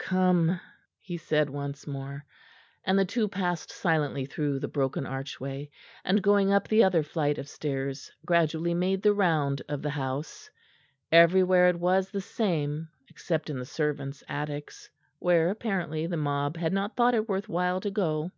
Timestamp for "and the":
2.82-3.04